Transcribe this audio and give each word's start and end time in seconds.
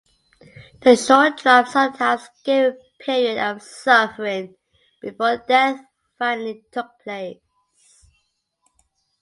The 0.81 0.95
short 0.95 1.37
drop 1.37 1.67
sometimes 1.67 2.27
gave 2.43 2.71
a 2.73 2.77
period 3.03 3.37
of 3.37 3.61
suffering 3.61 4.55
before 4.99 5.45
death 5.47 5.79
finally 6.17 6.63
took 6.71 6.87
place. 7.03 7.37